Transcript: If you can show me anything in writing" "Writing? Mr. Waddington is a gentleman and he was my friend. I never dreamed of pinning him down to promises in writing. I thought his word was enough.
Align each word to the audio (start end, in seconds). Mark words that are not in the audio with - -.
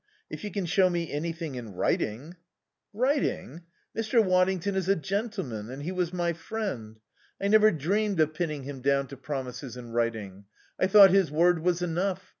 If 0.31 0.43
you 0.43 0.49
can 0.49 0.65
show 0.65 0.89
me 0.89 1.11
anything 1.11 1.53
in 1.53 1.73
writing" 1.73 2.35
"Writing? 3.05 3.61
Mr. 3.95 4.19
Waddington 4.25 4.73
is 4.73 4.89
a 4.89 4.95
gentleman 4.95 5.69
and 5.69 5.83
he 5.83 5.91
was 5.91 6.11
my 6.11 6.33
friend. 6.33 6.99
I 7.39 7.47
never 7.49 7.69
dreamed 7.69 8.19
of 8.19 8.33
pinning 8.33 8.63
him 8.63 8.81
down 8.81 9.05
to 9.09 9.15
promises 9.15 9.77
in 9.77 9.91
writing. 9.91 10.45
I 10.79 10.87
thought 10.87 11.11
his 11.11 11.29
word 11.29 11.59
was 11.59 11.83
enough. 11.83 12.29